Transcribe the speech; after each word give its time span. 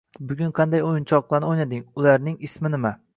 Bugun 0.29 0.53
qanday 0.59 0.81
o‘yinchoqlarni 0.87 1.49
o‘ynading? 1.51 1.83
Ularning 2.01 2.41
ismi 2.49 2.73
nima? 2.77 2.95